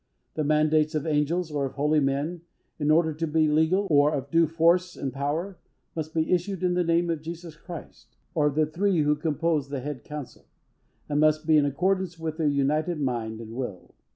[0.33, 2.41] The mandates of angels, or of holy men,
[2.79, 5.59] in order to be legal, or of due force and power,
[5.95, 9.69] must be issued in the name of Jesus Christ, or of the three who compose
[9.69, 10.47] the Head Council;
[11.07, 13.93] and must be in accordance with their united mind and will.